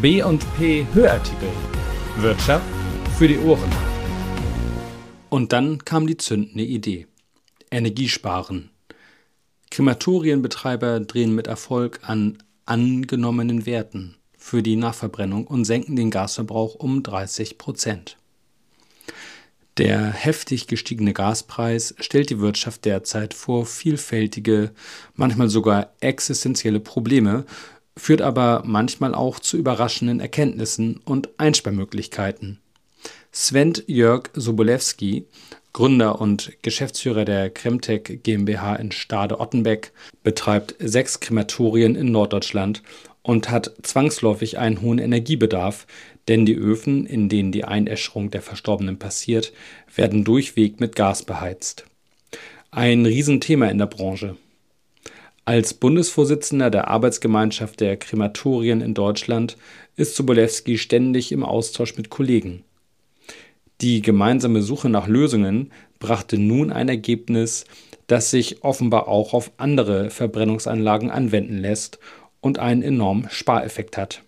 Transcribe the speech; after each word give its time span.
B&P 0.00 0.86
Hörartikel. 0.94 1.48
Wirtschaft 2.16 2.64
für 3.18 3.28
die 3.28 3.38
Ohren. 3.38 3.70
Und 5.28 5.52
dann 5.52 5.84
kam 5.84 6.06
die 6.06 6.16
zündende 6.16 6.64
Idee. 6.64 7.06
Energiesparen. 7.70 8.70
Krematorienbetreiber 9.70 11.00
drehen 11.00 11.34
mit 11.34 11.46
Erfolg 11.46 12.00
an 12.02 12.38
angenommenen 12.64 13.66
Werten 13.66 14.16
für 14.36 14.62
die 14.62 14.76
Nachverbrennung 14.76 15.46
und 15.46 15.66
senken 15.66 15.94
den 15.94 16.10
Gasverbrauch 16.10 16.74
um 16.74 17.02
30 17.02 17.58
Prozent. 17.58 18.16
Der 19.76 20.10
heftig 20.10 20.66
gestiegene 20.66 21.12
Gaspreis 21.12 21.94
stellt 21.98 22.30
die 22.30 22.40
Wirtschaft 22.40 22.86
derzeit 22.86 23.34
vor 23.34 23.66
vielfältige, 23.66 24.72
manchmal 25.14 25.48
sogar 25.48 25.92
existenzielle 26.00 26.80
Probleme, 26.80 27.44
führt 27.96 28.22
aber 28.22 28.62
manchmal 28.64 29.14
auch 29.14 29.38
zu 29.38 29.56
überraschenden 29.56 30.20
Erkenntnissen 30.20 31.00
und 31.04 31.28
Einsparmöglichkeiten. 31.38 32.58
Sven 33.30 33.72
Jörg 33.86 34.30
Sobolewski, 34.34 35.24
Gründer 35.72 36.20
und 36.20 36.52
Geschäftsführer 36.62 37.24
der 37.24 37.48
Kremtech 37.48 38.20
GmbH 38.22 38.76
in 38.76 38.92
Stade-Ottenbeck, 38.92 39.92
betreibt 40.22 40.74
sechs 40.78 41.20
Krematorien 41.20 41.94
in 41.94 42.12
Norddeutschland 42.12 42.82
und 43.22 43.50
hat 43.50 43.72
zwangsläufig 43.82 44.58
einen 44.58 44.82
hohen 44.82 44.98
Energiebedarf, 44.98 45.86
denn 46.28 46.44
die 46.44 46.54
Öfen, 46.54 47.06
in 47.06 47.28
denen 47.28 47.52
die 47.52 47.64
Einäscherung 47.64 48.30
der 48.30 48.42
Verstorbenen 48.42 48.98
passiert, 48.98 49.52
werden 49.94 50.24
durchweg 50.24 50.80
mit 50.80 50.94
Gas 50.94 51.22
beheizt. 51.22 51.86
Ein 52.70 53.06
Riesenthema 53.06 53.66
in 53.66 53.78
der 53.78 53.86
Branche. 53.86 54.36
Als 55.44 55.74
Bundesvorsitzender 55.74 56.70
der 56.70 56.86
Arbeitsgemeinschaft 56.86 57.80
der 57.80 57.96
Krematorien 57.96 58.80
in 58.80 58.94
Deutschland 58.94 59.56
ist 59.96 60.14
Sobolewski 60.14 60.78
ständig 60.78 61.32
im 61.32 61.42
Austausch 61.42 61.96
mit 61.96 62.10
Kollegen. 62.10 62.62
Die 63.80 64.02
gemeinsame 64.02 64.62
Suche 64.62 64.88
nach 64.88 65.08
Lösungen 65.08 65.72
brachte 65.98 66.38
nun 66.38 66.72
ein 66.72 66.88
Ergebnis, 66.88 67.64
das 68.06 68.30
sich 68.30 68.62
offenbar 68.62 69.08
auch 69.08 69.34
auf 69.34 69.50
andere 69.56 70.10
Verbrennungsanlagen 70.10 71.10
anwenden 71.10 71.58
lässt 71.58 71.98
und 72.40 72.60
einen 72.60 72.82
enormen 72.82 73.28
Spareffekt 73.28 73.96
hat. 73.96 74.22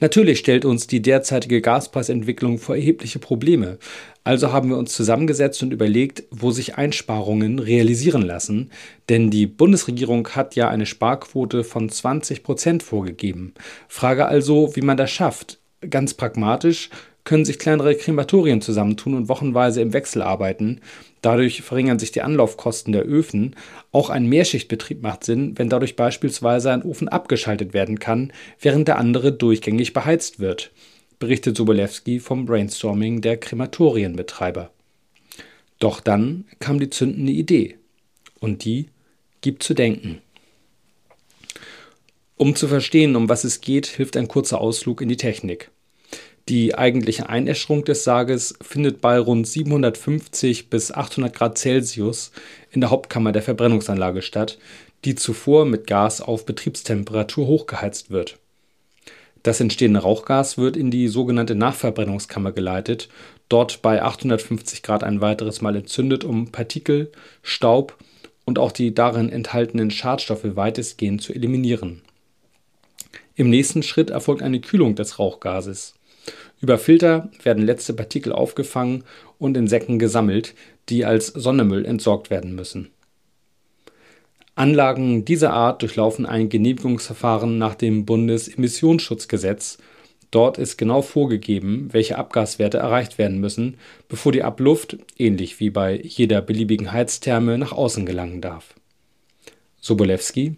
Natürlich 0.00 0.38
stellt 0.38 0.64
uns 0.64 0.86
die 0.86 1.02
derzeitige 1.02 1.60
Gaspreisentwicklung 1.60 2.58
vor 2.58 2.76
erhebliche 2.76 3.18
Probleme. 3.18 3.78
Also 4.24 4.52
haben 4.52 4.70
wir 4.70 4.76
uns 4.76 4.92
zusammengesetzt 4.92 5.62
und 5.62 5.72
überlegt, 5.72 6.24
wo 6.30 6.50
sich 6.50 6.76
Einsparungen 6.76 7.58
realisieren 7.58 8.22
lassen, 8.22 8.70
denn 9.08 9.30
die 9.30 9.46
Bundesregierung 9.46 10.28
hat 10.30 10.56
ja 10.56 10.68
eine 10.68 10.86
Sparquote 10.86 11.62
von 11.62 11.88
20 11.88 12.42
Prozent 12.42 12.82
vorgegeben. 12.82 13.54
Frage 13.86 14.26
also, 14.26 14.74
wie 14.74 14.82
man 14.82 14.96
das 14.96 15.10
schafft. 15.10 15.58
Ganz 15.88 16.14
pragmatisch 16.14 16.90
können 17.26 17.44
sich 17.44 17.58
kleinere 17.58 17.96
Krematorien 17.96 18.62
zusammentun 18.62 19.12
und 19.12 19.28
wochenweise 19.28 19.82
im 19.82 19.92
Wechsel 19.92 20.22
arbeiten. 20.22 20.80
Dadurch 21.20 21.60
verringern 21.60 21.98
sich 21.98 22.12
die 22.12 22.22
Anlaufkosten 22.22 22.92
der 22.92 23.04
Öfen. 23.04 23.56
Auch 23.92 24.08
ein 24.08 24.26
Mehrschichtbetrieb 24.26 25.02
macht 25.02 25.24
Sinn, 25.24 25.58
wenn 25.58 25.68
dadurch 25.68 25.96
beispielsweise 25.96 26.70
ein 26.70 26.84
Ofen 26.84 27.08
abgeschaltet 27.08 27.74
werden 27.74 27.98
kann, 27.98 28.32
während 28.60 28.88
der 28.88 28.98
andere 28.98 29.32
durchgängig 29.32 29.92
beheizt 29.92 30.38
wird, 30.38 30.70
berichtet 31.18 31.56
Sobolewski 31.56 32.20
vom 32.20 32.46
Brainstorming 32.46 33.20
der 33.20 33.36
Krematorienbetreiber. 33.36 34.70
Doch 35.80 36.00
dann 36.00 36.44
kam 36.60 36.78
die 36.78 36.90
zündende 36.90 37.32
Idee. 37.32 37.76
Und 38.38 38.64
die 38.64 38.86
gibt 39.40 39.64
zu 39.64 39.74
denken. 39.74 40.22
Um 42.36 42.54
zu 42.54 42.68
verstehen, 42.68 43.16
um 43.16 43.28
was 43.28 43.44
es 43.44 43.60
geht, 43.60 43.86
hilft 43.86 44.16
ein 44.16 44.28
kurzer 44.28 44.60
Ausflug 44.60 45.00
in 45.00 45.08
die 45.08 45.16
Technik. 45.16 45.70
Die 46.48 46.76
eigentliche 46.76 47.28
Einäscherung 47.28 47.84
des 47.84 48.04
Sarges 48.04 48.54
findet 48.60 49.00
bei 49.00 49.18
rund 49.18 49.48
750 49.48 50.70
bis 50.70 50.92
800 50.92 51.34
Grad 51.34 51.58
Celsius 51.58 52.30
in 52.70 52.80
der 52.80 52.90
Hauptkammer 52.90 53.32
der 53.32 53.42
Verbrennungsanlage 53.42 54.22
statt, 54.22 54.58
die 55.04 55.16
zuvor 55.16 55.64
mit 55.64 55.88
Gas 55.88 56.20
auf 56.20 56.46
Betriebstemperatur 56.46 57.48
hochgeheizt 57.48 58.10
wird. 58.10 58.38
Das 59.42 59.60
entstehende 59.60 60.00
Rauchgas 60.00 60.56
wird 60.56 60.76
in 60.76 60.92
die 60.92 61.08
sogenannte 61.08 61.56
Nachverbrennungskammer 61.56 62.52
geleitet, 62.52 63.08
dort 63.48 63.82
bei 63.82 64.02
850 64.02 64.84
Grad 64.84 65.02
ein 65.02 65.20
weiteres 65.20 65.60
Mal 65.60 65.74
entzündet, 65.74 66.22
um 66.22 66.52
Partikel, 66.52 67.10
Staub 67.42 67.98
und 68.44 68.60
auch 68.60 68.70
die 68.70 68.94
darin 68.94 69.30
enthaltenen 69.30 69.90
Schadstoffe 69.90 70.44
weitestgehend 70.44 71.22
zu 71.22 71.32
eliminieren. 71.32 72.02
Im 73.34 73.50
nächsten 73.50 73.82
Schritt 73.82 74.10
erfolgt 74.10 74.42
eine 74.42 74.60
Kühlung 74.60 74.94
des 74.94 75.18
Rauchgases. 75.18 75.95
Über 76.60 76.78
Filter 76.78 77.30
werden 77.42 77.64
letzte 77.64 77.92
Partikel 77.92 78.32
aufgefangen 78.32 79.04
und 79.38 79.56
in 79.56 79.68
Säcken 79.68 79.98
gesammelt, 79.98 80.54
die 80.88 81.04
als 81.04 81.28
Sondermüll 81.28 81.84
entsorgt 81.84 82.30
werden 82.30 82.54
müssen. 82.54 82.90
Anlagen 84.54 85.26
dieser 85.26 85.52
Art 85.52 85.82
durchlaufen 85.82 86.24
ein 86.24 86.48
Genehmigungsverfahren 86.48 87.58
nach 87.58 87.74
dem 87.74 88.06
Bundesemissionsschutzgesetz. 88.06 89.76
Dort 90.30 90.56
ist 90.56 90.78
genau 90.78 91.02
vorgegeben, 91.02 91.88
welche 91.92 92.16
Abgaswerte 92.16 92.78
erreicht 92.78 93.18
werden 93.18 93.38
müssen, 93.38 93.76
bevor 94.08 94.32
die 94.32 94.42
Abluft, 94.42 94.96
ähnlich 95.18 95.60
wie 95.60 95.70
bei 95.70 96.00
jeder 96.02 96.40
beliebigen 96.40 96.90
Heiztherme, 96.90 97.58
nach 97.58 97.72
außen 97.72 98.06
gelangen 98.06 98.40
darf. 98.40 98.74
Sobolewski 99.80 100.56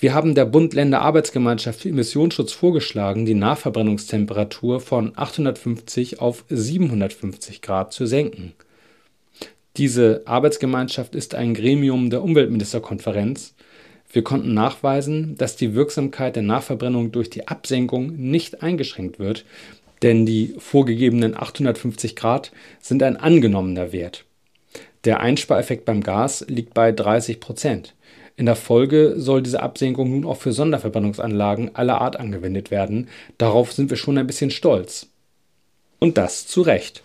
wir 0.00 0.12
haben 0.12 0.34
der 0.34 0.44
Bund-Länder-Arbeitsgemeinschaft 0.44 1.80
für 1.80 1.88
Emissionsschutz 1.88 2.52
vorgeschlagen, 2.52 3.26
die 3.26 3.34
Nachverbrennungstemperatur 3.34 4.80
von 4.80 5.12
850 5.14 6.20
auf 6.20 6.44
750 6.48 7.62
Grad 7.62 7.92
zu 7.92 8.06
senken. 8.06 8.52
Diese 9.76 10.22
Arbeitsgemeinschaft 10.24 11.14
ist 11.14 11.34
ein 11.34 11.54
Gremium 11.54 12.10
der 12.10 12.22
Umweltministerkonferenz. 12.22 13.54
Wir 14.12 14.22
konnten 14.22 14.54
nachweisen, 14.54 15.36
dass 15.36 15.56
die 15.56 15.74
Wirksamkeit 15.74 16.36
der 16.36 16.44
Nachverbrennung 16.44 17.10
durch 17.10 17.30
die 17.30 17.48
Absenkung 17.48 18.14
nicht 18.16 18.62
eingeschränkt 18.62 19.18
wird, 19.18 19.44
denn 20.02 20.26
die 20.26 20.54
vorgegebenen 20.58 21.36
850 21.36 22.14
Grad 22.14 22.52
sind 22.80 23.02
ein 23.02 23.16
angenommener 23.16 23.90
Wert. 23.92 24.24
Der 25.04 25.20
Einspareffekt 25.20 25.84
beim 25.84 26.02
Gas 26.02 26.44
liegt 26.48 26.74
bei 26.74 26.92
30 26.92 27.40
Prozent. 27.40 27.94
In 28.36 28.46
der 28.46 28.56
Folge 28.56 29.14
soll 29.16 29.42
diese 29.42 29.62
Absenkung 29.62 30.10
nun 30.10 30.24
auch 30.24 30.38
für 30.38 30.52
Sonderverbrennungsanlagen 30.52 31.76
aller 31.76 32.00
Art 32.00 32.16
angewendet 32.16 32.70
werden. 32.70 33.08
Darauf 33.38 33.72
sind 33.72 33.90
wir 33.90 33.96
schon 33.96 34.18
ein 34.18 34.26
bisschen 34.26 34.50
stolz. 34.50 35.06
Und 36.00 36.18
das 36.18 36.46
zu 36.46 36.62
Recht. 36.62 37.02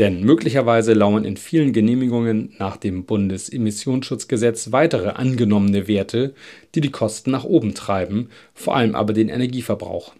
Denn 0.00 0.24
möglicherweise 0.24 0.92
lauern 0.92 1.24
in 1.24 1.36
vielen 1.36 1.72
Genehmigungen 1.72 2.52
nach 2.58 2.76
dem 2.76 3.04
Bundesemissionsschutzgesetz 3.04 4.72
weitere 4.72 5.10
angenommene 5.10 5.86
Werte, 5.86 6.34
die 6.74 6.80
die 6.80 6.90
Kosten 6.90 7.30
nach 7.30 7.44
oben 7.44 7.74
treiben, 7.74 8.30
vor 8.54 8.74
allem 8.74 8.96
aber 8.96 9.12
den 9.12 9.28
Energieverbrauch. 9.28 10.14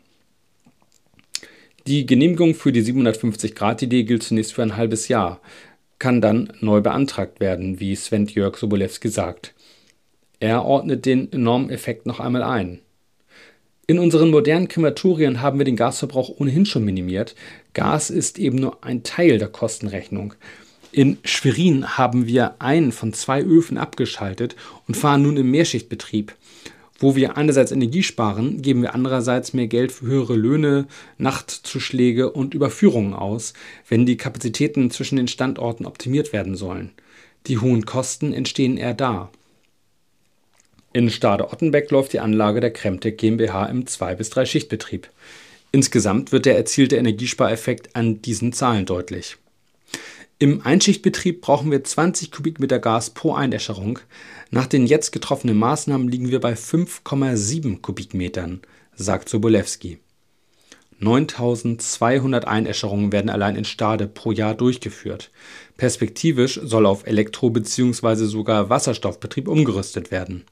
Die 1.89 2.07
Genehmigung 2.07 2.55
für 2.55 2.71
die 2.71 2.85
750-Grad-Idee 2.85 4.05
gilt 4.05 4.23
zunächst 4.23 4.55
für 4.55 4.63
ein 4.63 4.77
halbes 4.77 5.09
Jahr, 5.09 5.41
kann 5.99 6.21
dann 6.21 6.53
neu 6.61 6.81
beantragt 6.81 7.41
werden, 7.41 7.81
wie 7.81 7.97
Sven 7.97 8.27
Jörg 8.27 8.57
Sobolewski 8.57 9.09
sagt. 9.09 9.54
Er 10.45 10.67
ordnet 10.67 11.07
den 11.07 11.33
enormen 11.33 11.71
Effekt 11.71 12.05
noch 12.05 12.21
einmal 12.21 12.43
ein. 12.43 12.81
In 13.87 13.99
unseren 13.99 14.31
modernen 14.31 14.69
Krematorien 14.69 15.41
haben 15.41 15.57
wir 15.57 15.65
den 15.65 15.75
Gasverbrauch 15.75 16.39
ohnehin 16.39 16.67
schon 16.67 16.85
minimiert. 16.85 17.35
Gas 17.73 18.11
ist 18.11 18.39
eben 18.39 18.59
nur 18.59 18.85
ein 18.85 19.05
Teil 19.05 19.39
der 19.39 19.49
Kostenrechnung. 19.49 20.35
In 20.93 21.17
Schwerin 21.25 21.97
haben 21.97 22.27
wir 22.27 22.57
einen 22.59 22.93
von 22.93 23.15
zwei 23.15 23.41
Öfen 23.41 23.79
abgeschaltet 23.79 24.55
und 24.87 24.99
fahren 24.99 25.23
nun 25.23 25.39
im 25.39 25.51
Mehrschichtbetrieb. 25.51 26.35
Wo 26.99 27.17
wir 27.17 27.39
einerseits 27.39 27.73
Energie 27.73 28.03
sparen, 28.03 28.61
geben 28.61 28.83
wir 28.83 28.95
andererseits 28.95 29.55
mehr 29.55 29.67
Geld 29.67 29.93
für 29.93 30.05
höhere 30.05 30.37
Löhne, 30.37 30.89
Nachtzuschläge 31.17 32.31
und 32.31 32.53
Überführungen 32.53 33.15
aus, 33.15 33.55
wenn 33.89 34.05
die 34.05 34.19
Kapazitäten 34.19 34.91
zwischen 34.91 35.17
den 35.17 35.27
Standorten 35.27 35.87
optimiert 35.87 36.35
werden 36.35 36.55
sollen. 36.55 36.91
Die 37.47 37.57
hohen 37.57 37.87
Kosten 37.87 38.35
entstehen 38.35 38.77
eher 38.77 38.93
da. 38.93 39.31
In 40.95 41.11
Stade-Ottenbeck 41.11 41.91
läuft 41.91 42.13
die 42.13 42.21
Anlage 42.21 42.61
der 42.61 42.73
Kremtech 42.73 43.17
GmbH 43.17 43.67
im 43.67 43.89
Zwei- 43.89 44.15
bis 44.15 44.31
Drei-Schichtbetrieb. 44.31 45.11
Insgesamt 45.73 46.31
wird 46.31 46.47
der 46.47 46.57
erzielte 46.57 46.95
Energiespareffekt 46.95 47.97
an 47.97 48.23
diesen 48.23 48.53
Zahlen 48.53 48.87
deutlich. 48.87 49.37
Im 50.39 50.65
Einschichtbetrieb 50.65 51.41
brauchen 51.41 51.73
wir 51.73 51.83
20 51.83 52.31
Kubikmeter 52.31 52.79
Gas 52.79 53.11
pro 53.11 53.35
Einäscherung. 53.35 53.99
Nach 54.53 54.69
den 54.69 54.87
jetzt 54.87 55.11
getroffenen 55.11 55.57
Maßnahmen 55.57 56.09
liegen 56.09 56.31
wir 56.31 56.39
bei 56.39 56.53
5,7 56.53 57.81
Kubikmetern, 57.81 58.61
sagt 58.95 59.29
Sobolewski. 59.29 59.99
9200 61.01 62.47
Einäscherungen 62.47 63.11
werden 63.11 63.31
allein 63.31 63.57
in 63.57 63.65
Stade 63.65 64.07
pro 64.07 64.31
Jahr 64.31 64.55
durchgeführt. 64.55 65.33
Perspektivisch 65.77 66.61
soll 66.63 66.87
auf 66.87 67.05
Elektro- 67.05 67.51
bzw. 67.51 68.27
sogar 68.27 68.71
Wasserstoffbetrieb 68.71 69.49
umgerüstet 69.49 70.13
werden. 70.13 70.45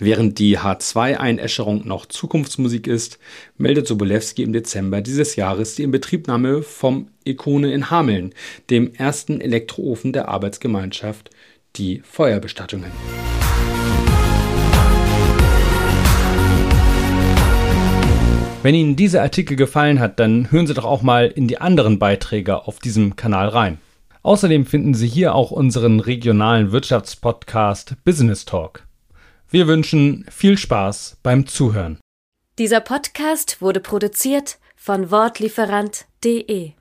Während 0.00 0.38
die 0.38 0.58
H2-Einäscherung 0.58 1.86
noch 1.86 2.06
Zukunftsmusik 2.06 2.86
ist, 2.86 3.18
meldet 3.56 3.88
Sobolewski 3.88 4.44
im 4.44 4.52
Dezember 4.52 5.00
dieses 5.00 5.34
Jahres 5.34 5.74
die 5.74 5.82
Inbetriebnahme 5.82 6.62
vom 6.62 7.08
Ikone 7.24 7.72
in 7.72 7.90
Hameln, 7.90 8.32
dem 8.70 8.94
ersten 8.94 9.40
Elektroofen 9.40 10.12
der 10.12 10.28
Arbeitsgemeinschaft, 10.28 11.30
die 11.74 12.00
Feuerbestattungen. 12.04 12.92
Wenn 18.62 18.74
Ihnen 18.74 18.94
dieser 18.94 19.22
Artikel 19.22 19.56
gefallen 19.56 19.98
hat, 19.98 20.20
dann 20.20 20.52
hören 20.52 20.68
Sie 20.68 20.74
doch 20.74 20.84
auch 20.84 21.02
mal 21.02 21.26
in 21.26 21.48
die 21.48 21.60
anderen 21.60 21.98
Beiträge 21.98 22.68
auf 22.68 22.78
diesem 22.78 23.16
Kanal 23.16 23.48
rein. 23.48 23.78
Außerdem 24.22 24.64
finden 24.66 24.94
Sie 24.94 25.08
hier 25.08 25.34
auch 25.34 25.50
unseren 25.50 25.98
regionalen 26.00 26.70
Wirtschaftspodcast 26.70 27.96
Business 28.04 28.44
Talk. 28.44 28.87
Wir 29.50 29.66
wünschen 29.66 30.26
viel 30.30 30.58
Spaß 30.58 31.18
beim 31.22 31.46
Zuhören. 31.46 31.98
Dieser 32.58 32.80
Podcast 32.80 33.62
wurde 33.62 33.80
produziert 33.80 34.58
von 34.76 35.10
Wortlieferant.de 35.10 36.72